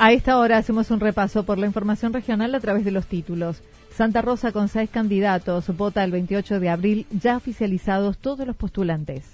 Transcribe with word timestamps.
A 0.00 0.12
esta 0.12 0.38
hora 0.38 0.58
hacemos 0.58 0.92
un 0.92 1.00
repaso 1.00 1.42
por 1.42 1.58
la 1.58 1.66
información 1.66 2.12
regional 2.12 2.54
a 2.54 2.60
través 2.60 2.84
de 2.84 2.92
los 2.92 3.08
títulos. 3.08 3.62
Santa 3.92 4.22
Rosa 4.22 4.52
con 4.52 4.68
seis 4.68 4.88
candidatos 4.88 5.76
vota 5.76 6.04
el 6.04 6.12
28 6.12 6.60
de 6.60 6.68
abril, 6.68 7.06
ya 7.10 7.36
oficializados 7.36 8.16
todos 8.16 8.46
los 8.46 8.54
postulantes. 8.54 9.24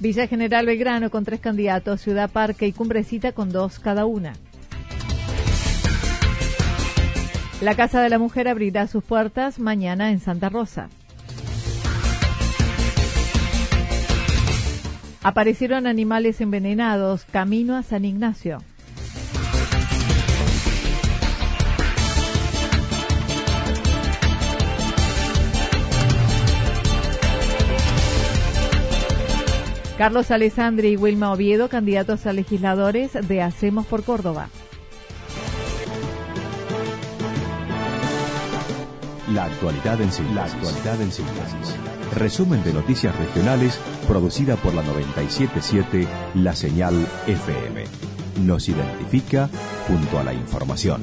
Villa 0.00 0.26
General 0.26 0.64
Belgrano 0.64 1.10
con 1.10 1.26
tres 1.26 1.40
candidatos, 1.40 2.00
Ciudad 2.00 2.30
Parque 2.30 2.66
y 2.66 2.72
Cumbrecita 2.72 3.32
con 3.32 3.52
dos 3.52 3.78
cada 3.78 4.06
una. 4.06 4.32
La 7.60 7.74
Casa 7.74 8.00
de 8.00 8.08
la 8.08 8.18
Mujer 8.18 8.48
abrirá 8.48 8.86
sus 8.86 9.04
puertas 9.04 9.58
mañana 9.58 10.10
en 10.10 10.20
Santa 10.20 10.48
Rosa. 10.48 10.88
Aparecieron 15.26 15.88
animales 15.88 16.40
envenenados 16.40 17.24
camino 17.24 17.74
a 17.74 17.82
San 17.82 18.04
Ignacio. 18.04 18.62
Carlos 29.98 30.30
Alessandri 30.30 30.90
y 30.90 30.96
Wilma 30.96 31.32
Oviedo, 31.32 31.68
candidatos 31.68 32.24
a 32.26 32.32
legisladores 32.32 33.14
de 33.26 33.42
Hacemos 33.42 33.84
por 33.84 34.04
Córdoba. 34.04 34.48
La 39.34 39.46
actualidad 39.46 40.00
en 40.00 40.12
síntesis. 40.12 41.95
Resumen 42.14 42.62
de 42.64 42.72
noticias 42.72 43.14
regionales 43.16 43.78
producida 44.06 44.56
por 44.56 44.74
la 44.74 44.82
977 44.82 46.06
La 46.34 46.54
Señal 46.54 47.06
FM. 47.26 47.84
Nos 48.44 48.68
identifica 48.68 49.50
junto 49.86 50.18
a 50.18 50.24
la 50.24 50.32
información. 50.32 51.00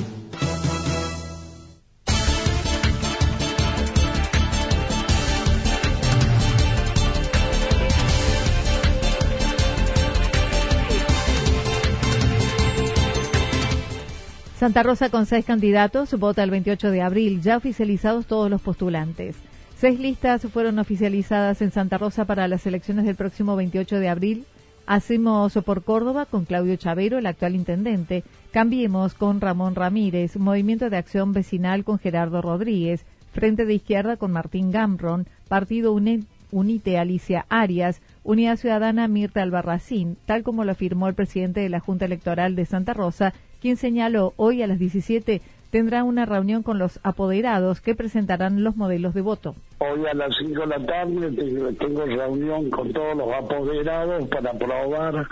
Santa 14.63 14.81
Rosa 14.81 15.09
con 15.09 15.25
seis 15.25 15.43
candidatos 15.43 16.17
vota 16.17 16.41
el 16.41 16.49
28 16.49 16.89
de 16.89 17.01
abril, 17.01 17.41
ya 17.41 17.57
oficializados 17.57 18.27
todos 18.27 18.49
los 18.49 18.61
postulantes. 18.61 19.35
Seis 19.83 19.99
listas 19.99 20.43
fueron 20.43 20.79
oficializadas 20.79 21.61
en 21.61 21.71
Santa 21.71 21.97
Rosa 21.97 22.23
para 22.23 22.47
las 22.47 22.65
elecciones 22.65 23.03
del 23.03 23.17
próximo 23.17 23.57
28 23.57 23.99
de 23.99 24.07
abril. 24.07 24.45
Hacemos 24.85 25.55
por 25.65 25.83
Córdoba 25.83 26.25
con 26.25 26.45
Claudio 26.45 26.77
Chavero, 26.77 27.17
el 27.17 27.25
actual 27.25 27.53
intendente. 27.53 28.23
Cambiemos 28.51 29.13
con 29.13 29.41
Ramón 29.41 29.75
Ramírez. 29.75 30.37
Movimiento 30.37 30.89
de 30.89 30.95
Acción 30.95 31.33
Vecinal 31.33 31.83
con 31.83 31.99
Gerardo 31.99 32.41
Rodríguez. 32.41 33.03
Frente 33.33 33.65
de 33.65 33.73
Izquierda 33.73 34.15
con 34.15 34.31
Martín 34.31 34.71
Gamron. 34.71 35.27
Partido 35.49 35.91
Unite 35.91 36.97
Alicia 36.97 37.45
Arias. 37.49 38.01
Unidad 38.23 38.55
Ciudadana 38.55 39.09
Mirta 39.09 39.41
Albarracín, 39.41 40.15
tal 40.25 40.43
como 40.43 40.63
lo 40.63 40.71
afirmó 40.71 41.09
el 41.09 41.13
presidente 41.13 41.59
de 41.59 41.67
la 41.67 41.81
Junta 41.81 42.05
Electoral 42.05 42.55
de 42.55 42.65
Santa 42.65 42.93
Rosa, 42.93 43.33
quien 43.59 43.75
señaló 43.75 44.31
hoy 44.37 44.61
a 44.61 44.67
las 44.67 44.79
17 44.79 45.41
tendrá 45.73 46.03
una 46.03 46.27
reunión 46.27 46.61
con 46.61 46.77
los 46.77 46.99
apoderados 47.01 47.81
que 47.81 47.95
presentarán 47.95 48.63
los 48.63 48.75
modelos 48.75 49.15
de 49.15 49.21
voto. 49.21 49.55
Hoy 49.79 50.05
a 50.05 50.13
las 50.13 50.35
5 50.37 50.61
de 50.61 50.67
la 50.67 50.85
tarde 50.85 51.31
tengo 51.79 52.05
reunión 52.05 52.69
con 52.69 52.93
todos 52.93 53.17
los 53.17 53.33
apoderados 53.33 54.27
para 54.27 54.51
aprobar 54.51 55.27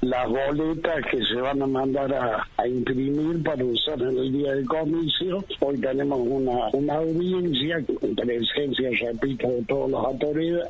las 0.00 0.28
boletas 0.28 1.04
que 1.08 1.24
se 1.24 1.36
van 1.36 1.62
a 1.62 1.66
mandar 1.68 2.12
a, 2.56 2.66
imprimir 2.66 3.40
para 3.44 3.64
usar 3.64 4.00
en 4.00 4.18
el 4.18 4.32
día 4.32 4.52
del 4.54 4.66
comicio. 4.66 5.44
Hoy 5.60 5.80
tenemos 5.80 6.18
una, 6.22 6.68
una 6.72 6.94
audiencia 6.94 7.80
presencia, 8.16 8.90
repito, 9.00 9.48
de 9.48 9.62
todos 9.62 9.90
los 9.90 10.06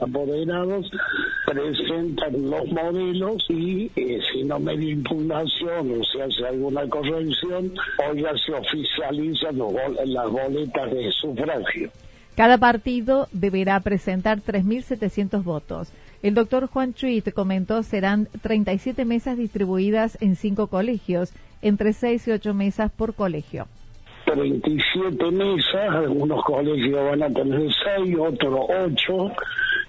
apoderados, 0.03 0.91
presentan 1.49 2.51
los 2.51 2.71
modelos 2.73 3.45
y 3.49 3.91
eh, 3.97 4.21
si 4.31 4.45
no 4.45 4.59
me 4.59 4.77
da 4.77 4.85
impugnación 4.85 6.01
o 6.01 6.05
se 6.05 6.23
hace 6.23 6.47
alguna 6.47 6.87
corrección, 6.89 7.73
hoy 8.07 8.23
ya 8.23 8.37
se 8.37 8.53
oficializan 8.53 9.59
las 10.07 10.31
boletas 10.31 10.91
de 10.91 11.11
sufragio. 11.13 11.91
Cada 12.37 12.59
partido 12.59 13.29
deberá 13.33 13.81
presentar 13.81 14.39
3.700 14.39 15.43
votos. 15.43 15.93
El 16.23 16.35
doctor 16.35 16.67
Juan 16.67 16.95
Chuit 16.95 17.33
comentó 17.33 17.83
serán 17.83 18.29
37 18.43 19.05
mesas 19.05 19.37
distribuidas 19.39 20.19
en 20.21 20.37
cinco 20.37 20.69
colegios, 20.69 21.33
entre 21.63 21.93
6 21.93 22.29
y 22.29 22.31
8 22.33 22.55
mesas 22.55 22.93
por 22.93 23.15
colegio. 23.15 23.67
37 24.27 25.31
mesas, 25.31 25.95
algunos 25.95 26.45
colegios 26.45 27.05
van 27.11 27.23
a 27.23 27.31
tener 27.31 27.69
6, 27.97 28.17
otros 28.19 28.67
8, 28.69 29.33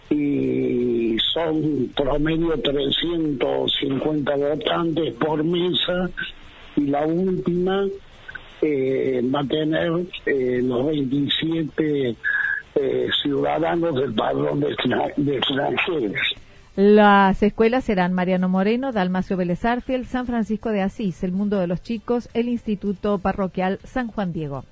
y 0.09 1.17
son 1.33 1.91
promedio 1.95 2.59
350 2.59 4.35
votantes 4.35 5.13
por 5.15 5.43
mesa, 5.43 6.09
y 6.75 6.87
la 6.87 7.05
última 7.05 7.85
eh, 8.61 9.21
va 9.33 9.41
a 9.41 9.47
tener 9.47 9.91
eh, 10.25 10.61
los 10.63 10.87
27 10.87 12.15
eh, 12.75 13.09
ciudadanos 13.21 13.95
del 13.95 14.13
padrón 14.13 14.59
de, 14.59 14.71
extranjeros. 15.37 16.35
Las 16.75 17.43
escuelas 17.43 17.83
serán 17.83 18.13
Mariano 18.13 18.47
Moreno, 18.47 18.91
Dalmacio 18.91 19.37
Vélez 19.37 19.59
San 19.59 20.25
Francisco 20.25 20.69
de 20.69 20.81
Asís, 20.81 21.23
el 21.23 21.31
Mundo 21.31 21.59
de 21.59 21.67
los 21.67 21.81
Chicos, 21.81 22.29
el 22.33 22.47
Instituto 22.47 23.17
Parroquial 23.19 23.79
San 23.83 24.07
Juan 24.07 24.31
Diego. 24.31 24.63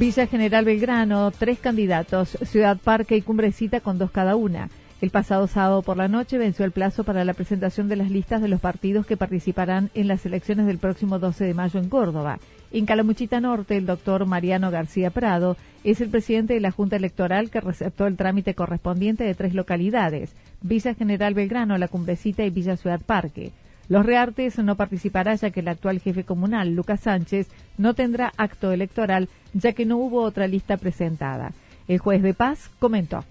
Villa 0.00 0.26
General 0.26 0.64
Belgrano, 0.64 1.30
tres 1.30 1.58
candidatos, 1.58 2.30
Ciudad 2.44 2.78
Parque 2.82 3.18
y 3.18 3.20
Cumbrecita 3.20 3.80
con 3.80 3.98
dos 3.98 4.10
cada 4.10 4.34
una. 4.34 4.70
El 5.02 5.10
pasado 5.10 5.46
sábado 5.46 5.82
por 5.82 5.98
la 5.98 6.08
noche 6.08 6.38
venció 6.38 6.64
el 6.64 6.72
plazo 6.72 7.04
para 7.04 7.22
la 7.22 7.34
presentación 7.34 7.86
de 7.90 7.96
las 7.96 8.10
listas 8.10 8.40
de 8.40 8.48
los 8.48 8.62
partidos 8.62 9.04
que 9.04 9.18
participarán 9.18 9.90
en 9.92 10.08
las 10.08 10.24
elecciones 10.24 10.64
del 10.64 10.78
próximo 10.78 11.18
12 11.18 11.44
de 11.44 11.52
mayo 11.52 11.78
en 11.78 11.90
Córdoba. 11.90 12.38
En 12.72 12.86
Calamuchita 12.86 13.42
Norte, 13.42 13.76
el 13.76 13.84
doctor 13.84 14.24
Mariano 14.24 14.70
García 14.70 15.10
Prado 15.10 15.58
es 15.84 16.00
el 16.00 16.08
presidente 16.08 16.54
de 16.54 16.60
la 16.60 16.70
Junta 16.70 16.96
Electoral 16.96 17.50
que 17.50 17.60
receptó 17.60 18.06
el 18.06 18.16
trámite 18.16 18.54
correspondiente 18.54 19.24
de 19.24 19.34
tres 19.34 19.52
localidades, 19.52 20.34
Villa 20.62 20.94
General 20.94 21.34
Belgrano, 21.34 21.76
La 21.76 21.88
Cumbrecita 21.88 22.42
y 22.42 22.48
Villa 22.48 22.78
Ciudad 22.78 23.02
Parque. 23.04 23.52
Los 23.90 24.06
Reartes 24.06 24.56
no 24.58 24.76
participará 24.76 25.34
ya 25.34 25.50
que 25.50 25.60
el 25.60 25.68
actual 25.68 25.98
jefe 25.98 26.22
comunal, 26.22 26.76
Lucas 26.76 27.00
Sánchez, 27.00 27.48
no 27.76 27.92
tendrá 27.94 28.32
acto 28.36 28.70
electoral 28.70 29.28
ya 29.52 29.72
que 29.72 29.84
no 29.84 29.96
hubo 29.96 30.22
otra 30.22 30.46
lista 30.46 30.76
presentada. 30.76 31.52
El 31.88 31.98
juez 31.98 32.22
de 32.22 32.32
paz 32.32 32.70
comentó 32.78 33.24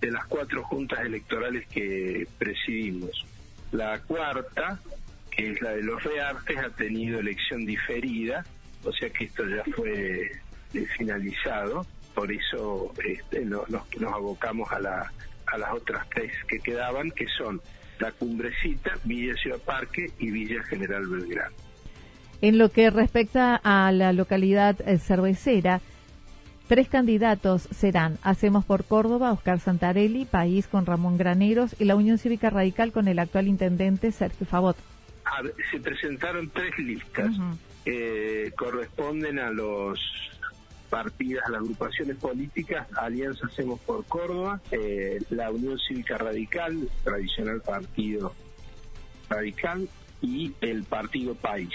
de 0.00 0.12
las 0.12 0.24
cuatro 0.26 0.62
juntas 0.62 1.00
electorales 1.00 1.66
que 1.66 2.28
presidimos. 2.38 3.26
La 3.72 3.98
cuarta, 4.00 4.78
que 5.30 5.50
es 5.50 5.62
la 5.62 5.70
de 5.70 5.82
los 5.82 6.02
reartes, 6.04 6.58
ha 6.58 6.70
tenido 6.70 7.18
elección 7.18 7.64
diferida, 7.64 8.44
o 8.84 8.92
sea 8.92 9.10
que 9.10 9.24
esto 9.24 9.44
ya 9.48 9.64
fue 9.74 10.30
eh, 10.74 10.86
finalizado, 10.96 11.86
por 12.14 12.30
eso 12.30 12.92
este, 13.04 13.44
nos, 13.46 13.66
abocamos 14.06 14.70
a, 14.70 14.78
la, 14.78 15.12
a 15.46 15.58
las 15.58 15.72
otras 15.72 16.08
tres 16.10 16.32
que 16.46 16.60
quedaban, 16.60 17.10
que 17.10 17.26
son 17.36 17.60
la 17.98 18.12
Cumbrecita, 18.12 18.92
Villa 19.04 19.34
Ciudad 19.34 19.58
Parque 19.58 20.10
y 20.18 20.30
Villa 20.30 20.62
General 20.64 21.06
Belgrano. 21.06 21.54
En 22.40 22.58
lo 22.58 22.68
que 22.70 22.90
respecta 22.90 23.56
a 23.62 23.90
la 23.92 24.12
localidad 24.12 24.80
eh, 24.86 24.98
cervecera, 24.98 25.80
Tres 26.66 26.88
candidatos 26.88 27.68
serán 27.72 28.18
Hacemos 28.22 28.64
por 28.64 28.84
Córdoba, 28.84 29.32
Oscar 29.32 29.60
Santarelli, 29.60 30.24
País 30.24 30.66
con 30.66 30.86
Ramón 30.86 31.18
Graneros 31.18 31.76
y 31.78 31.84
la 31.84 31.94
Unión 31.94 32.16
Cívica 32.16 32.48
Radical 32.48 32.90
con 32.90 33.06
el 33.06 33.18
actual 33.18 33.48
intendente 33.48 34.10
Sergio 34.12 34.46
Favot. 34.46 34.76
se 35.70 35.78
presentaron 35.80 36.48
tres 36.48 36.72
listas. 36.78 37.32
Eh, 37.84 38.50
corresponden 38.56 39.38
a 39.38 39.50
los 39.50 40.00
partidas, 40.94 41.42
las 41.50 41.60
agrupaciones 41.60 42.16
políticas, 42.18 42.86
Alianza 42.96 43.48
Hacemos 43.48 43.80
por 43.80 44.04
Córdoba, 44.04 44.60
eh, 44.70 45.18
la 45.30 45.50
Unión 45.50 45.76
Cívica 45.76 46.16
Radical, 46.16 46.88
tradicional 47.02 47.60
partido 47.62 48.32
radical, 49.28 49.88
y 50.22 50.52
el 50.60 50.84
Partido 50.84 51.34
País. 51.34 51.74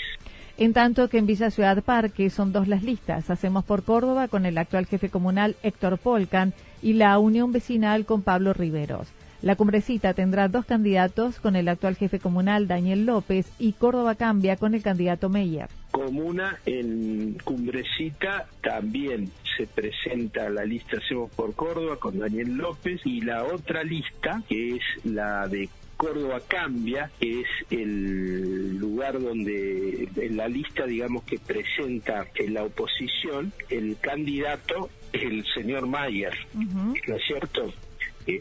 En 0.57 0.71
tanto 0.71 1.09
que 1.09 1.17
en 1.17 1.25
Villa 1.25 1.51
Ciudad 1.51 1.83
Parque 1.83 2.29
son 2.29 2.53
dos 2.53 2.69
las 2.69 2.81
listas. 2.81 3.29
Hacemos 3.29 3.65
por 3.65 3.83
Córdoba 3.83 4.29
con 4.29 4.45
el 4.45 4.57
actual 4.57 4.85
jefe 4.85 5.09
comunal 5.09 5.57
Héctor 5.63 5.97
Polcan 5.97 6.53
y 6.81 6.93
la 6.93 7.19
Unión 7.19 7.51
Vecinal 7.51 8.05
con 8.05 8.21
Pablo 8.21 8.53
Riveros. 8.53 9.09
La 9.41 9.57
cumbrecita 9.57 10.13
tendrá 10.13 10.47
dos 10.47 10.65
candidatos 10.65 11.41
con 11.41 11.57
el 11.57 11.67
actual 11.67 11.95
jefe 11.97 12.19
comunal 12.19 12.67
Daniel 12.67 13.05
López 13.05 13.51
y 13.59 13.73
Córdoba 13.73 14.15
Cambia 14.15 14.55
con 14.55 14.73
el 14.73 14.81
candidato 14.81 15.27
Meyer. 15.29 15.69
Comuna 15.91 16.59
en 16.65 17.37
Cumbrecita 17.43 18.47
también 18.61 19.31
se 19.57 19.67
presenta 19.67 20.49
la 20.49 20.63
lista 20.63 20.97
Hacemos 20.97 21.31
por 21.31 21.53
Córdoba 21.55 21.97
con 21.97 22.19
Daniel 22.19 22.55
López 22.55 23.01
y 23.05 23.21
la 23.21 23.43
otra 23.43 23.83
lista 23.83 24.41
que 24.47 24.75
es 24.75 24.83
la 25.03 25.47
de 25.47 25.69
Córdoba 25.97 26.39
Cambia, 26.47 27.11
que 27.19 27.41
es 27.41 27.47
el 27.71 28.77
lugar 28.77 29.19
donde 29.19 30.07
en 30.15 30.37
la 30.37 30.47
lista, 30.47 30.85
digamos, 30.85 31.23
que 31.23 31.37
presenta 31.39 32.25
en 32.35 32.53
la 32.53 32.63
oposición, 32.63 33.51
el 33.69 33.97
candidato 33.99 34.89
el 35.11 35.43
señor 35.53 35.87
Mayer, 35.87 36.33
¿no 36.53 37.15
es 37.15 37.23
cierto? 37.27 37.73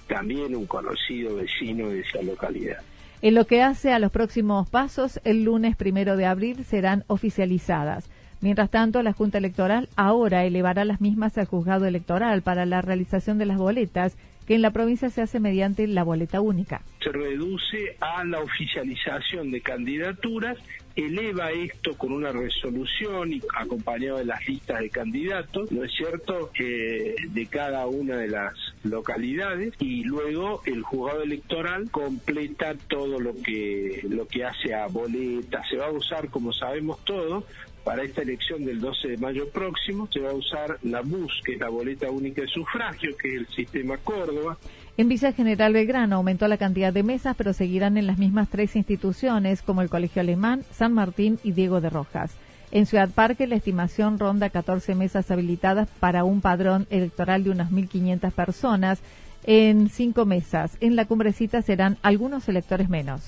también 0.07 0.55
un 0.55 0.67
conocido 0.67 1.37
vecino 1.37 1.89
de 1.89 2.01
esa 2.01 2.21
localidad. 2.23 2.83
En 3.21 3.35
lo 3.35 3.47
que 3.47 3.63
hace 3.63 3.93
a 3.93 3.99
los 3.99 4.13
próximos 4.13 4.71
pasos, 4.71 5.21
el 5.25 5.43
lunes 5.43 5.75
primero 5.75 6.17
de 6.17 6.25
abril 6.25 6.65
serán 6.65 7.03
oficializadas. 7.09 8.09
Mientras 8.41 8.71
tanto, 8.71 9.03
la 9.03 9.13
Junta 9.13 9.39
Electoral 9.39 9.89
ahora 9.97 10.45
elevará 10.45 10.85
las 10.85 11.01
mismas 11.01 11.37
al 11.37 11.47
juzgado 11.47 11.87
electoral 11.87 12.43
para 12.43 12.65
la 12.65 12.81
realización 12.81 13.37
de 13.39 13.47
las 13.47 13.59
boletas 13.59 14.17
que 14.49 14.55
en 14.55 14.63
la 14.63 14.71
provincia 14.71 15.11
se 15.11 15.21
hace 15.21 15.41
mediante 15.41 15.87
la 15.87 16.05
boleta 16.05 16.41
única. 16.41 16.81
Se 17.05 17.13
reduce 17.13 17.97
a 18.01 18.25
la 18.25 18.41
oficialización 18.41 19.51
de 19.51 19.61
candidaturas, 19.61 20.57
eleva 20.97 21.51
esto 21.51 21.99
con 21.99 22.13
una 22.13 22.33
resolución 22.33 23.35
y 23.35 23.43
acompañado 23.55 24.17
de 24.17 24.25
las 24.25 24.49
listas 24.49 24.81
de 24.81 24.89
candidatos, 24.89 25.71
¿no 25.71 25.85
es 25.85 25.93
cierto?, 25.93 26.51
eh, 26.59 27.15
de 27.29 27.47
cada 27.47 27.87
una 27.87 28.17
de 28.17 28.29
las 28.29 28.55
localidades 28.85 29.75
y 29.81 30.05
luego 30.05 30.63
el 30.65 30.83
juzgado 30.83 31.25
electoral 31.25 31.91
completa 31.91 32.75
todo 32.89 33.21
lo 33.21 33.35
que 33.35 34.01
lo 34.09 34.27
que 34.27 34.45
hace 34.47 34.75
a 34.75 34.87
boletas, 34.87 35.69
se 35.69 35.77
va 35.77 35.89
a 35.89 35.91
usar 35.91 36.31
como 36.31 36.55
sabemos 36.55 37.05
todos 37.05 37.45
para 37.89 38.03
esta 38.03 38.21
elección 38.21 38.67
del 38.67 38.83
12 38.83 39.09
de 39.09 39.17
mayo 39.17 39.49
próximo 39.49 40.07
se 40.13 40.21
va 40.21 40.33
a 40.33 40.35
usar 40.35 40.79
la 40.83 41.01
BUS, 41.01 41.41
que 41.43 41.55
es 41.55 41.59
la 41.59 41.71
boleta 41.71 42.11
única 42.11 42.43
de 42.43 42.49
sufragio, 42.49 43.17
que 43.17 43.29
es 43.29 43.35
el 43.41 43.47
sistema 43.47 43.97
Córdoba. 43.97 44.59
En 44.99 45.09
Villa 45.09 45.33
General 45.33 45.73
Belgrano 45.73 46.17
aumentó 46.17 46.47
la 46.49 46.59
cantidad 46.59 46.93
de 46.93 47.03
mesas, 47.03 47.35
pero 47.35 47.55
seguirán 47.55 47.97
en 47.97 48.07
las 48.07 48.19
mismas 48.19 48.51
tres 48.51 48.77
instituciones, 48.77 49.63
como 49.63 49.81
el 49.81 49.89
Colegio 49.89 50.21
Alemán, 50.21 50.65
San 50.71 50.93
Martín 50.93 51.39
y 51.43 51.53
Diego 51.53 51.81
de 51.81 51.89
Rojas. 51.89 52.37
En 52.73 52.85
Ciudad 52.85 53.09
Parque 53.09 53.47
la 53.47 53.57
estimación 53.57 54.19
ronda 54.19 54.51
14 54.51 54.95
mesas 54.95 55.31
habilitadas 55.31 55.89
para 55.99 56.25
un 56.25 56.43
padrón 56.43 56.87
electoral 56.91 57.43
de 57.43 57.49
unas 57.49 57.71
1.500 57.71 58.33
personas 58.33 59.01
en 59.45 59.89
cinco 59.89 60.27
mesas. 60.27 60.77
En 60.83 60.95
la 60.95 61.07
cumbrecita 61.07 61.63
serán 61.63 61.97
algunos 62.03 62.51
electores 62.51 62.91
menos. 62.91 63.23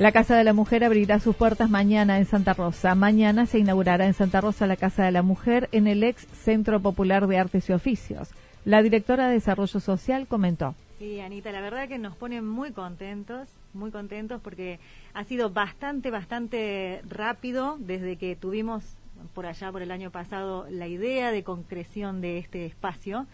La 0.00 0.10
Casa 0.10 0.36
de 0.36 0.42
la 0.42 0.52
Mujer 0.52 0.82
abrirá 0.82 1.20
sus 1.20 1.36
puertas 1.36 1.70
mañana 1.70 2.18
en 2.18 2.26
Santa 2.26 2.52
Rosa. 2.52 2.96
Mañana 2.96 3.46
se 3.46 3.60
inaugurará 3.60 4.06
en 4.06 4.14
Santa 4.14 4.40
Rosa 4.40 4.66
la 4.66 4.74
Casa 4.74 5.04
de 5.04 5.12
la 5.12 5.22
Mujer 5.22 5.68
en 5.70 5.86
el 5.86 6.02
ex 6.02 6.26
Centro 6.32 6.80
Popular 6.80 7.28
de 7.28 7.38
Artes 7.38 7.70
y 7.70 7.72
Oficios. 7.72 8.30
La 8.64 8.82
directora 8.82 9.28
de 9.28 9.34
Desarrollo 9.34 9.78
Social 9.78 10.26
comentó. 10.26 10.74
Sí, 10.98 11.20
Anita, 11.20 11.52
la 11.52 11.60
verdad 11.60 11.86
que 11.86 11.98
nos 11.98 12.16
pone 12.16 12.42
muy 12.42 12.72
contentos, 12.72 13.48
muy 13.72 13.92
contentos 13.92 14.40
porque 14.42 14.80
ha 15.12 15.22
sido 15.22 15.50
bastante, 15.50 16.10
bastante 16.10 17.00
rápido 17.08 17.76
desde 17.78 18.16
que 18.16 18.34
tuvimos 18.34 18.96
por 19.32 19.46
allá, 19.46 19.70
por 19.70 19.82
el 19.82 19.92
año 19.92 20.10
pasado, 20.10 20.66
la 20.70 20.88
idea 20.88 21.30
de 21.30 21.44
concreción 21.44 22.20
de 22.20 22.38
este 22.38 22.66
espacio 22.66 23.28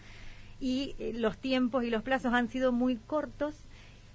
y 0.59 0.95
eh, 0.99 1.13
los 1.15 1.39
tiempos 1.39 1.83
y 1.85 1.89
los 1.89 2.03
plazos 2.03 2.33
han 2.33 2.49
sido 2.49 2.71
muy 2.71 2.97
cortos 2.97 3.55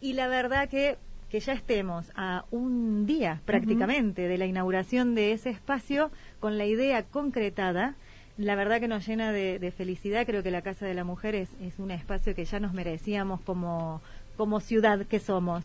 y 0.00 0.12
la 0.12 0.28
verdad 0.28 0.68
que 0.68 0.96
que 1.30 1.40
ya 1.40 1.52
estemos 1.52 2.12
a 2.14 2.44
un 2.50 3.06
día 3.06 3.40
prácticamente 3.44 4.28
de 4.28 4.38
la 4.38 4.46
inauguración 4.46 5.14
de 5.14 5.32
ese 5.32 5.50
espacio 5.50 6.10
con 6.40 6.58
la 6.58 6.66
idea 6.66 7.02
concretada, 7.02 7.94
la 8.38 8.54
verdad 8.54 8.80
que 8.80 8.88
nos 8.88 9.06
llena 9.06 9.32
de, 9.32 9.72
felicidad. 9.76 10.26
Creo 10.26 10.42
que 10.42 10.50
la 10.50 10.62
Casa 10.62 10.86
de 10.86 10.94
la 10.94 11.04
Mujer 11.04 11.34
es, 11.34 11.48
es, 11.60 11.78
un 11.78 11.90
espacio 11.90 12.34
que 12.34 12.44
ya 12.44 12.60
nos 12.60 12.74
merecíamos 12.74 13.40
como, 13.40 14.00
como 14.36 14.60
ciudad 14.60 15.06
que 15.06 15.18
somos. 15.18 15.64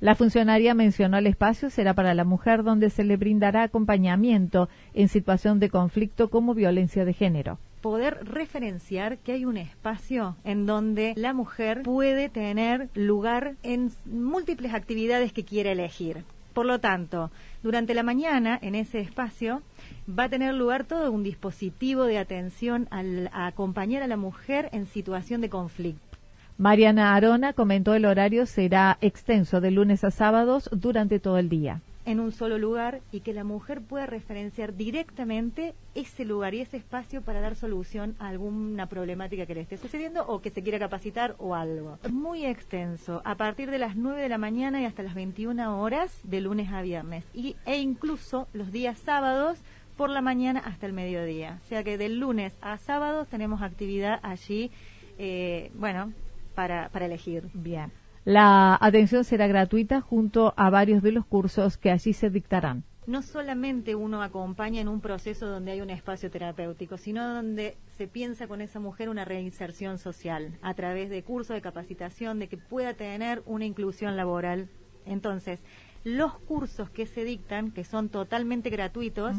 La 0.00 0.14
funcionaria 0.14 0.74
mencionó 0.74 1.18
el 1.18 1.26
espacio 1.26 1.70
será 1.70 1.94
para 1.94 2.14
la 2.14 2.24
mujer 2.24 2.64
donde 2.64 2.90
se 2.90 3.04
le 3.04 3.16
brindará 3.16 3.62
acompañamiento 3.62 4.68
en 4.94 5.08
situación 5.08 5.60
de 5.60 5.70
conflicto 5.70 6.30
como 6.30 6.54
violencia 6.54 7.04
de 7.04 7.12
género 7.12 7.58
poder 7.82 8.24
referenciar 8.24 9.18
que 9.18 9.32
hay 9.32 9.44
un 9.44 9.58
espacio 9.58 10.36
en 10.44 10.64
donde 10.64 11.12
la 11.16 11.34
mujer 11.34 11.82
puede 11.82 12.30
tener 12.30 12.88
lugar 12.94 13.56
en 13.62 13.90
múltiples 14.06 14.72
actividades 14.72 15.32
que 15.32 15.44
quiera 15.44 15.72
elegir. 15.72 16.24
Por 16.54 16.66
lo 16.66 16.80
tanto, 16.80 17.30
durante 17.62 17.94
la 17.94 18.02
mañana, 18.02 18.58
en 18.62 18.74
ese 18.74 19.00
espacio, 19.00 19.62
va 20.08 20.24
a 20.24 20.28
tener 20.28 20.54
lugar 20.54 20.84
todo 20.84 21.10
un 21.10 21.22
dispositivo 21.22 22.04
de 22.04 22.18
atención 22.18 22.88
al, 22.90 23.28
a 23.32 23.46
acompañar 23.46 24.02
a 24.02 24.06
la 24.06 24.16
mujer 24.16 24.68
en 24.72 24.86
situación 24.86 25.40
de 25.40 25.50
conflicto. 25.50 26.18
Mariana 26.58 27.14
Arona 27.14 27.54
comentó 27.54 27.94
el 27.94 28.04
horario 28.04 28.46
será 28.46 28.98
extenso 29.00 29.60
de 29.60 29.70
lunes 29.70 30.04
a 30.04 30.10
sábados 30.10 30.68
durante 30.72 31.18
todo 31.18 31.38
el 31.38 31.48
día 31.48 31.80
en 32.04 32.20
un 32.20 32.32
solo 32.32 32.58
lugar 32.58 33.00
y 33.12 33.20
que 33.20 33.32
la 33.32 33.44
mujer 33.44 33.80
pueda 33.80 34.06
referenciar 34.06 34.74
directamente 34.74 35.74
ese 35.94 36.24
lugar 36.24 36.54
y 36.54 36.60
ese 36.60 36.76
espacio 36.76 37.22
para 37.22 37.40
dar 37.40 37.54
solución 37.54 38.16
a 38.18 38.28
alguna 38.28 38.86
problemática 38.86 39.46
que 39.46 39.54
le 39.54 39.60
esté 39.60 39.76
sucediendo 39.76 40.26
o 40.26 40.40
que 40.40 40.50
se 40.50 40.62
quiera 40.62 40.78
capacitar 40.78 41.36
o 41.38 41.54
algo. 41.54 41.98
Muy 42.10 42.44
extenso, 42.44 43.22
a 43.24 43.36
partir 43.36 43.70
de 43.70 43.78
las 43.78 43.96
9 43.96 44.20
de 44.20 44.28
la 44.28 44.38
mañana 44.38 44.80
y 44.80 44.84
hasta 44.84 45.02
las 45.02 45.14
21 45.14 45.80
horas 45.80 46.20
de 46.24 46.40
lunes 46.40 46.72
a 46.72 46.82
viernes 46.82 47.24
y, 47.34 47.56
e 47.66 47.78
incluso 47.78 48.48
los 48.52 48.72
días 48.72 48.98
sábados 48.98 49.58
por 49.96 50.10
la 50.10 50.22
mañana 50.22 50.60
hasta 50.60 50.86
el 50.86 50.92
mediodía. 50.92 51.60
O 51.64 51.68
sea 51.68 51.84
que 51.84 51.98
del 51.98 52.18
lunes 52.18 52.56
a 52.62 52.78
sábados 52.78 53.28
tenemos 53.28 53.62
actividad 53.62 54.18
allí, 54.22 54.70
eh, 55.18 55.70
bueno, 55.74 56.12
para, 56.54 56.88
para 56.88 57.06
elegir. 57.06 57.48
Bien. 57.54 58.01
La 58.24 58.78
atención 58.80 59.24
será 59.24 59.48
gratuita 59.48 60.00
junto 60.00 60.54
a 60.56 60.70
varios 60.70 61.02
de 61.02 61.10
los 61.10 61.26
cursos 61.26 61.76
que 61.76 61.90
allí 61.90 62.12
se 62.12 62.30
dictarán. 62.30 62.84
No 63.04 63.20
solamente 63.20 63.96
uno 63.96 64.22
acompaña 64.22 64.80
en 64.80 64.86
un 64.86 65.00
proceso 65.00 65.48
donde 65.48 65.72
hay 65.72 65.80
un 65.80 65.90
espacio 65.90 66.30
terapéutico, 66.30 66.98
sino 66.98 67.34
donde 67.34 67.76
se 67.96 68.06
piensa 68.06 68.46
con 68.46 68.60
esa 68.60 68.78
mujer 68.78 69.08
una 69.08 69.24
reinserción 69.24 69.98
social 69.98 70.56
a 70.62 70.74
través 70.74 71.10
de 71.10 71.24
cursos 71.24 71.54
de 71.54 71.60
capacitación, 71.60 72.38
de 72.38 72.46
que 72.46 72.58
pueda 72.58 72.94
tener 72.94 73.42
una 73.44 73.64
inclusión 73.64 74.16
laboral. 74.16 74.68
Entonces, 75.04 75.58
los 76.04 76.34
cursos 76.34 76.90
que 76.90 77.06
se 77.06 77.24
dictan, 77.24 77.72
que 77.72 77.82
son 77.82 78.08
totalmente 78.08 78.70
gratuitos, 78.70 79.34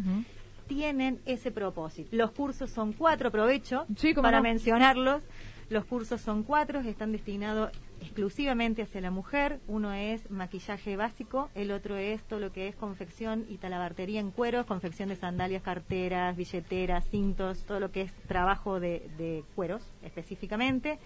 tienen 0.68 1.20
ese 1.26 1.52
propósito. 1.52 2.10
Los 2.12 2.32
cursos 2.32 2.70
son 2.70 2.92
cuatro, 2.92 3.30
aprovecho 3.30 3.86
para 4.22 4.42
mencionarlos. 4.42 5.24
Los 5.70 5.86
cursos 5.86 6.20
son 6.20 6.44
cuatro, 6.44 6.82
están 6.82 7.14
destinados 7.14 7.72
exclusivamente 8.04 8.82
hacia 8.82 9.02
la 9.02 9.12
mujer. 9.12 9.60
Uno 9.68 9.94
es 9.94 10.30
maquillaje 10.30 10.96
básico, 10.96 11.50
el 11.56 11.72
otro 11.72 11.98
es 11.98 12.22
todo 12.24 12.40
lo 12.40 12.52
que 12.52 12.68
es 12.68 12.76
confección 12.76 13.46
y 13.50 13.58
talabartería 13.58 14.20
en 14.20 14.32
cueros, 14.32 14.66
confección 14.66 15.10
de 15.10 15.16
sandalias, 15.16 15.64
carteras, 15.64 16.36
billeteras, 16.36 17.10
cintos, 17.10 17.64
todo 17.66 17.80
lo 17.80 17.92
que 17.92 18.02
es 18.02 18.14
trabajo 18.28 18.80
de, 18.80 19.10
de 19.18 19.44
cueros 19.56 19.84
específicamente, 20.04 21.00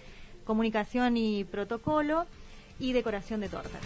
comunicación 0.44 1.18
y 1.18 1.44
protocolo 1.44 2.26
y 2.80 2.94
decoración 2.94 3.40
de 3.42 3.50
tortas. 3.50 3.82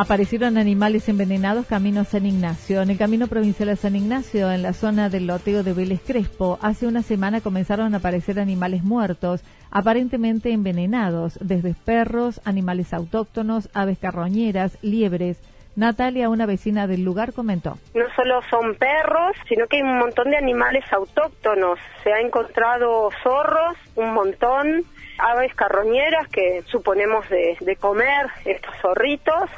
Aparecieron 0.00 0.58
animales 0.58 1.08
envenenados 1.08 1.66
camino 1.66 2.02
a 2.02 2.04
San 2.04 2.24
Ignacio. 2.24 2.82
En 2.82 2.90
el 2.90 2.98
camino 2.98 3.26
provincial 3.26 3.70
a 3.70 3.74
San 3.74 3.96
Ignacio, 3.96 4.48
en 4.52 4.62
la 4.62 4.72
zona 4.72 5.08
del 5.08 5.26
loteo 5.26 5.64
de 5.64 5.72
Vélez 5.72 6.00
Crespo, 6.06 6.56
hace 6.62 6.86
una 6.86 7.02
semana 7.02 7.40
comenzaron 7.40 7.92
a 7.92 7.98
aparecer 7.98 8.38
animales 8.38 8.84
muertos, 8.84 9.42
aparentemente 9.72 10.52
envenenados, 10.52 11.36
desde 11.40 11.74
perros, 11.74 12.40
animales 12.44 12.94
autóctonos, 12.94 13.70
aves 13.74 13.98
carroñeras, 13.98 14.78
liebres. 14.82 15.40
Natalia, 15.74 16.28
una 16.28 16.46
vecina 16.46 16.86
del 16.86 17.02
lugar, 17.04 17.32
comentó. 17.32 17.76
No 17.94 18.04
solo 18.14 18.40
son 18.50 18.76
perros, 18.76 19.36
sino 19.48 19.66
que 19.66 19.78
hay 19.78 19.82
un 19.82 19.98
montón 19.98 20.30
de 20.30 20.36
animales 20.36 20.84
autóctonos. 20.92 21.78
Se 22.04 22.12
ha 22.12 22.20
encontrado 22.20 23.10
zorros, 23.24 23.76
un 23.96 24.14
montón, 24.14 24.84
aves 25.18 25.54
carroñeras 25.54 26.28
que 26.28 26.62
suponemos 26.66 27.28
de, 27.28 27.56
de 27.60 27.76
comer 27.76 28.26
estos 28.44 28.74
zorritos. 28.80 29.50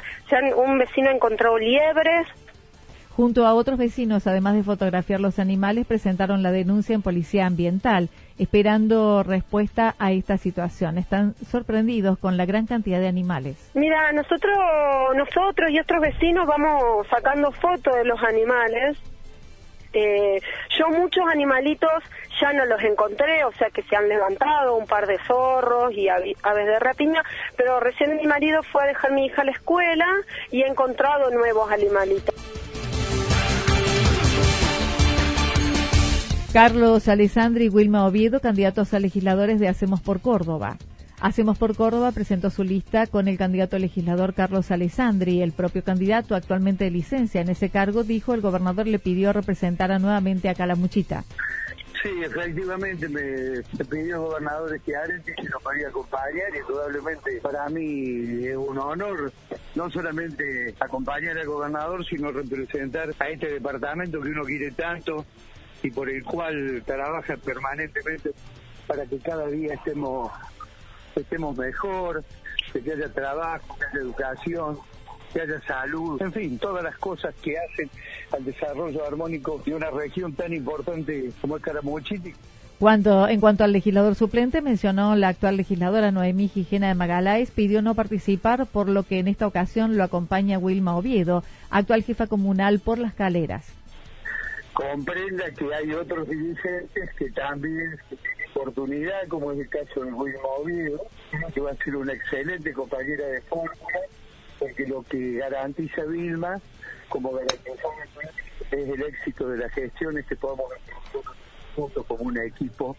Un 0.55 0.77
vecino 0.77 1.09
encontró 1.09 1.57
liebres. 1.57 2.27
Junto 3.15 3.45
a 3.45 3.53
otros 3.53 3.77
vecinos, 3.77 4.25
además 4.25 4.55
de 4.55 4.63
fotografiar 4.63 5.19
los 5.19 5.37
animales, 5.37 5.85
presentaron 5.85 6.43
la 6.43 6.51
denuncia 6.51 6.95
en 6.95 7.01
Policía 7.01 7.45
Ambiental, 7.45 8.09
esperando 8.39 9.21
respuesta 9.21 9.95
a 9.99 10.11
esta 10.13 10.37
situación. 10.37 10.97
Están 10.97 11.35
sorprendidos 11.49 12.17
con 12.17 12.37
la 12.37 12.45
gran 12.45 12.67
cantidad 12.67 12.99
de 12.99 13.09
animales. 13.09 13.69
Mira, 13.73 14.11
nosotros, 14.13 14.55
nosotros 15.15 15.69
y 15.71 15.79
otros 15.79 16.01
vecinos 16.01 16.47
vamos 16.47 17.05
sacando 17.09 17.51
fotos 17.51 17.93
de 17.95 18.05
los 18.05 18.21
animales 18.23 18.97
Eh, 19.93 20.41
yo 20.77 20.89
muchos 20.89 21.23
animalitos 21.31 22.03
ya 22.39 22.53
no 22.53 22.65
los 22.65 22.81
encontré, 22.81 23.43
o 23.43 23.51
sea 23.53 23.69
que 23.69 23.83
se 23.83 23.95
han 23.95 24.07
levantado 24.07 24.75
un 24.75 24.87
par 24.87 25.05
de 25.05 25.17
zorros 25.27 25.93
y 25.93 26.07
aves 26.07 26.37
de 26.43 26.79
rapiña, 26.79 27.23
pero 27.55 27.79
recién 27.79 28.15
mi 28.17 28.25
marido 28.25 28.63
fue 28.63 28.83
a 28.83 28.87
dejar 28.87 29.11
a 29.11 29.13
mi 29.13 29.25
hija 29.25 29.41
a 29.41 29.45
la 29.45 29.51
escuela 29.51 30.07
y 30.51 30.61
he 30.61 30.67
encontrado 30.67 31.29
nuevos 31.31 31.71
animalitos. 31.71 32.35
Carlos 36.53 37.07
Alessandri 37.07 37.65
y 37.65 37.69
Wilma 37.69 38.05
Oviedo, 38.05 38.41
candidatos 38.41 38.93
a 38.93 38.99
legisladores 38.99 39.59
de 39.61 39.69
Hacemos 39.69 40.01
por 40.01 40.19
Córdoba. 40.19 40.77
Hacemos 41.21 41.59
por 41.59 41.75
Córdoba 41.75 42.11
presentó 42.11 42.49
su 42.49 42.63
lista 42.63 43.05
con 43.05 43.27
el 43.27 43.37
candidato 43.37 43.77
legislador 43.77 44.33
Carlos 44.33 44.71
Alessandri. 44.71 45.43
El 45.43 45.51
propio 45.51 45.83
candidato, 45.83 46.33
actualmente 46.33 46.85
de 46.85 46.89
licencia 46.89 47.41
en 47.41 47.49
ese 47.49 47.69
cargo, 47.69 48.03
dijo 48.03 48.33
el 48.33 48.41
gobernador 48.41 48.87
le 48.87 48.97
pidió 48.97 49.31
representar 49.31 49.91
nuevamente 50.01 50.49
a 50.49 50.55
Calamuchita. 50.55 51.23
Sí, 52.01 52.09
efectivamente 52.23 53.07
me, 53.07 53.61
pidió 53.85 54.15
el 54.15 54.21
gobernador 54.21 54.81
que 54.81 54.95
Arenti 54.95 55.31
que 55.33 55.43
nos 55.43 55.61
podía 55.61 55.89
acompañar 55.89 56.55
y 56.55 56.57
indudablemente 56.57 57.39
para 57.39 57.69
mí 57.69 58.47
es 58.47 58.57
un 58.57 58.79
honor 58.79 59.31
no 59.75 59.91
solamente 59.91 60.73
acompañar 60.79 61.37
al 61.37 61.45
gobernador, 61.45 62.03
sino 62.03 62.31
representar 62.31 63.13
a 63.19 63.29
este 63.29 63.47
departamento 63.51 64.19
que 64.19 64.29
uno 64.29 64.43
quiere 64.43 64.71
tanto 64.71 65.23
y 65.83 65.91
por 65.91 66.09
el 66.09 66.23
cual 66.23 66.81
trabaja 66.83 67.37
permanentemente 67.37 68.31
para 68.87 69.05
que 69.05 69.19
cada 69.19 69.45
día 69.45 69.75
estemos 69.75 70.31
estemos 71.15 71.57
mejor, 71.57 72.23
que 72.71 72.91
haya 72.91 73.09
trabajo, 73.09 73.77
que 73.77 73.85
haya 73.85 73.99
educación, 73.99 74.77
que 75.33 75.41
haya 75.41 75.61
salud, 75.61 76.21
en 76.21 76.31
fin, 76.31 76.59
todas 76.59 76.83
las 76.83 76.97
cosas 76.97 77.33
que 77.41 77.57
hacen 77.57 77.89
al 78.31 78.45
desarrollo 78.45 79.05
armónico 79.05 79.61
de 79.65 79.75
una 79.75 79.89
región 79.89 80.33
tan 80.33 80.53
importante 80.53 81.31
como 81.41 81.57
es 81.57 81.63
Caramuchiti. 81.63 82.33
Cuando, 82.79 83.27
en 83.27 83.39
cuanto 83.39 83.63
al 83.63 83.73
legislador 83.73 84.15
suplente, 84.15 84.61
mencionó 84.61 85.15
la 85.15 85.27
actual 85.27 85.55
legisladora 85.55 86.11
Noemí 86.11 86.47
Gijena 86.47 86.87
de 86.87 86.95
Magaláes, 86.95 87.51
pidió 87.51 87.83
no 87.83 87.93
participar, 87.93 88.65
por 88.65 88.89
lo 88.89 89.03
que 89.03 89.19
en 89.19 89.27
esta 89.27 89.45
ocasión 89.45 89.97
lo 89.97 90.03
acompaña 90.03 90.57
Wilma 90.57 90.97
Oviedo, 90.97 91.43
actual 91.69 92.03
jefa 92.03 92.25
comunal 92.25 92.79
por 92.79 92.97
Las 92.97 93.13
Caleras 93.13 93.71
comprenda 94.73 95.51
que 95.51 95.73
hay 95.73 95.93
otros 95.93 96.27
dirigentes 96.29 97.09
que 97.17 97.29
también 97.31 97.97
oportunidad, 98.53 99.27
como 99.27 99.51
es 99.51 99.59
el 99.59 99.69
caso 99.69 100.03
de 100.03 100.11
Wilma 100.11 100.47
Oviedo, 100.59 101.01
que 101.53 101.61
va 101.61 101.71
a 101.71 101.75
ser 101.75 101.95
una 101.95 102.13
excelente 102.13 102.73
compañera 102.73 103.25
de 103.27 103.41
fórmula, 103.41 103.99
porque 104.59 104.85
lo 104.87 105.03
que 105.03 105.37
garantiza 105.37 106.03
Vilma, 106.05 106.59
como 107.09 107.31
garantiza 107.31 107.87
es 108.71 108.89
el 108.89 109.03
éxito 109.03 109.49
de 109.49 109.57
las 109.57 109.71
gestiones 109.73 110.25
que 110.25 110.35
podamos 110.35 110.65
hacer 110.71 111.21
juntos 111.75 112.05
como 112.05 112.23
un 112.23 112.37
equipo 112.37 112.95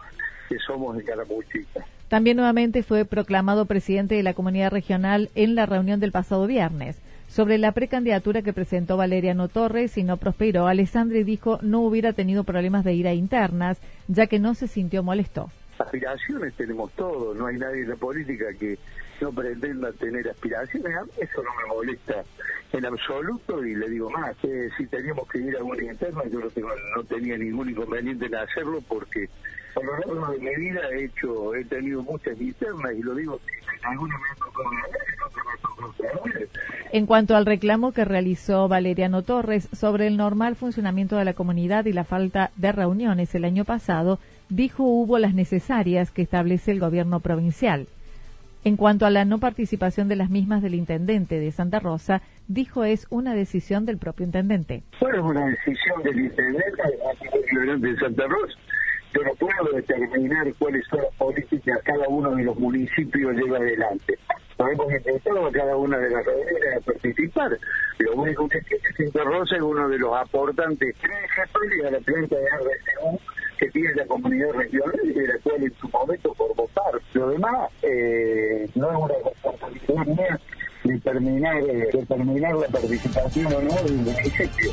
que 0.48 0.58
somos 0.58 0.98
en 0.98 1.06
Caramuchita. 1.06 1.84
También 2.08 2.36
nuevamente 2.36 2.82
fue 2.82 3.04
proclamado 3.04 3.64
presidente 3.64 4.14
de 4.14 4.22
la 4.22 4.34
comunidad 4.34 4.70
regional 4.70 5.30
en 5.34 5.54
la 5.54 5.66
reunión 5.66 5.98
del 6.00 6.12
pasado 6.12 6.46
viernes. 6.46 6.98
Sobre 7.32 7.56
la 7.56 7.72
precandidatura 7.72 8.42
que 8.42 8.52
presentó 8.52 8.98
Valeriano 8.98 9.48
Torres 9.48 9.96
y 9.96 10.02
no 10.02 10.18
prosperó, 10.18 10.66
Alessandri 10.66 11.24
dijo 11.24 11.58
no 11.62 11.80
hubiera 11.80 12.12
tenido 12.12 12.44
problemas 12.44 12.84
de 12.84 12.92
ira 12.92 13.14
internas, 13.14 13.80
ya 14.06 14.26
que 14.26 14.38
no 14.38 14.54
se 14.54 14.68
sintió 14.68 15.02
molesto. 15.02 15.50
Aspiraciones 15.78 16.52
tenemos 16.58 16.92
todos, 16.92 17.34
no 17.34 17.46
hay 17.46 17.56
nadie 17.56 17.84
en 17.84 17.88
la 17.88 17.96
política 17.96 18.52
que 18.60 18.78
no 19.22 19.32
pretenda 19.32 19.92
tener 19.92 20.28
aspiraciones. 20.28 20.96
A 20.96 21.04
mí 21.04 21.10
eso 21.18 21.42
no 21.42 21.50
me 21.62 21.74
molesta 21.74 22.24
en 22.72 22.86
absoluto 22.86 23.64
y 23.64 23.74
le 23.74 23.88
digo 23.88 24.10
más, 24.10 24.36
que 24.38 24.70
si 24.76 24.86
teníamos 24.86 25.28
que 25.28 25.38
ir 25.38 25.56
a 25.56 25.62
una 25.62 25.82
interna 25.82 26.22
yo 26.30 26.40
no, 26.40 27.04
tenía 27.04 27.36
ningún 27.36 27.70
inconveniente 27.70 28.26
en 28.26 28.34
hacerlo 28.34 28.80
porque 28.88 29.28
a 29.76 29.82
lo 29.82 29.98
largo 29.98 30.32
de 30.32 30.38
mi 30.38 30.54
vida 30.56 30.80
he 30.90 31.04
hecho, 31.04 31.54
he 31.54 31.64
tenido 31.64 32.02
muchas 32.02 32.40
internas 32.40 32.92
y 32.94 33.02
lo 33.02 33.14
digo, 33.14 33.40
en 33.78 33.86
alguna 33.90 34.18
me 34.18 34.42
en 36.92 37.06
cuanto 37.06 37.36
al 37.36 37.46
reclamo 37.46 37.92
que 37.92 38.04
realizó 38.04 38.68
Valeriano 38.68 39.22
Torres 39.22 39.68
sobre 39.72 40.06
el 40.06 40.16
normal 40.16 40.56
funcionamiento 40.56 41.16
de 41.16 41.24
la 41.24 41.34
comunidad 41.34 41.86
y 41.86 41.92
la 41.92 42.04
falta 42.04 42.50
de 42.56 42.72
reuniones 42.72 43.34
el 43.34 43.44
año 43.44 43.64
pasado, 43.64 44.18
dijo 44.48 44.84
hubo 44.84 45.18
las 45.18 45.34
necesarias 45.34 46.10
que 46.10 46.22
establece 46.22 46.70
el 46.70 46.80
gobierno 46.80 47.20
provincial. 47.20 47.86
En 48.64 48.76
cuanto 48.76 49.06
a 49.06 49.10
la 49.10 49.24
no 49.24 49.38
participación 49.38 50.08
de 50.08 50.16
las 50.16 50.30
mismas 50.30 50.62
del 50.62 50.74
intendente 50.74 51.40
de 51.40 51.50
Santa 51.50 51.80
Rosa, 51.80 52.22
dijo 52.46 52.84
es 52.84 53.06
una 53.10 53.34
decisión 53.34 53.84
del 53.86 53.98
propio 53.98 54.24
intendente. 54.24 54.84
Bueno, 55.00 55.18
es 55.18 55.24
una 55.24 55.46
decisión 55.46 56.02
del 56.04 56.20
intendente 56.20 56.82
de 57.88 57.96
Santa 57.96 58.26
Rosa. 58.28 58.58
Yo 59.14 59.22
no 59.24 59.34
puedo 59.34 59.76
determinar 59.76 60.54
cuáles 60.58 60.86
son 60.88 61.00
las 61.02 61.14
políticas 61.16 61.78
que 61.78 61.92
cada 61.92 62.08
uno 62.08 62.34
de 62.36 62.44
los 62.44 62.56
municipios 62.58 63.34
lleva 63.34 63.58
adelante 63.58 64.16
hemos 64.70 64.92
intentado 64.92 65.46
a 65.46 65.52
cada 65.52 65.76
una 65.76 65.98
de 65.98 66.10
las 66.10 66.24
reuniones 66.24 66.76
a 66.76 66.80
participar. 66.80 67.58
Lo 67.98 68.14
único 68.14 68.48
que 68.48 68.60
que 68.60 69.04
Santa 69.04 69.24
Rosa 69.24 69.56
es 69.56 69.62
uno 69.62 69.88
de 69.88 69.98
los 69.98 70.14
aportantes 70.14 70.96
principales 70.98 71.86
a 71.86 71.90
la 71.90 72.00
planta 72.00 72.36
de 72.36 72.46
RCU 72.46 73.20
que 73.62 73.70
tiene 73.70 73.94
la 73.94 74.04
comunidad 74.06 74.50
regional 74.54 75.00
y 75.04 75.12
de 75.12 75.28
la 75.28 75.38
cual 75.38 75.62
en 75.62 75.72
su 75.74 75.88
momento 75.88 76.34
por 76.34 76.52
votar. 76.56 77.00
Lo 77.12 77.28
demás 77.28 77.70
eh, 77.82 78.68
no 78.74 78.90
es 78.90 78.96
una 78.96 79.14
responsabilidad 79.24 80.06
mía 80.06 80.40
determinar, 80.82 81.62
eh, 81.62 81.88
determinar 81.92 82.56
la 82.56 82.66
participación 82.66 83.46
o 83.46 83.62
no 83.62 83.82
del 83.84 83.94
municipio. 83.98 84.72